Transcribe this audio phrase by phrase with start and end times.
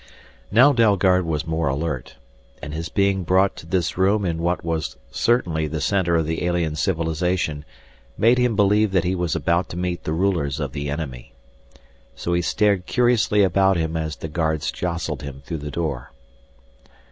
[0.49, 2.15] Now Dalgard was more alert,
[2.59, 6.43] and his being brought to this room in what was certainly the center of the
[6.43, 7.65] alien civilization
[8.17, 11.33] made him believe that he was about to meet the rulers of the enemy.
[12.15, 16.09] So he stared curiously about him as the guards jostled him through the door.